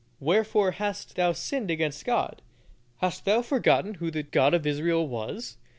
[0.19, 2.41] Wherefore hast thou sinned against God?
[3.01, 5.57] Hast thou forgotten who the God of Israel was?